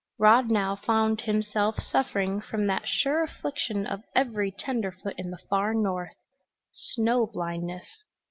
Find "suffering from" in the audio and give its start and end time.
1.79-2.65